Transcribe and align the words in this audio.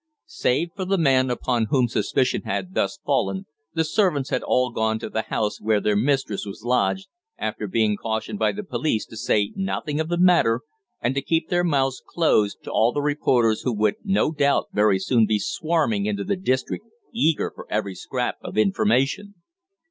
Save 0.25 0.69
for 0.75 0.83
the 0.83 0.97
man 0.97 1.29
upon 1.29 1.65
whom 1.69 1.87
suspicion 1.87 2.41
had 2.41 2.73
thus 2.73 2.97
fallen, 3.05 3.45
the 3.75 3.83
servants 3.83 4.31
had 4.31 4.41
all 4.41 4.71
gone 4.71 4.97
to 4.97 5.11
the 5.11 5.21
house 5.21 5.61
where 5.61 5.79
their 5.79 5.95
mistress 5.95 6.43
was 6.43 6.63
lodged, 6.63 7.07
after 7.37 7.67
being 7.67 7.97
cautioned 7.97 8.39
by 8.39 8.51
the 8.51 8.63
police 8.63 9.05
to 9.05 9.15
say 9.15 9.51
nothing 9.55 9.99
of 9.99 10.09
the 10.09 10.17
matter, 10.17 10.61
and 11.01 11.13
to 11.13 11.21
keep 11.21 11.49
their 11.49 11.63
mouths 11.63 12.01
closed 12.03 12.63
to 12.63 12.71
all 12.71 12.91
the 12.91 12.99
reporters 12.99 13.61
who 13.61 13.75
would 13.75 13.97
no 14.03 14.31
doubt 14.31 14.69
very 14.73 14.97
soon 14.97 15.27
be 15.27 15.37
swarming 15.37 16.07
into 16.07 16.23
the 16.23 16.35
district 16.35 16.83
eager 17.13 17.51
for 17.53 17.67
every 17.71 17.93
scrap 17.93 18.37
of 18.41 18.57
information. 18.57 19.35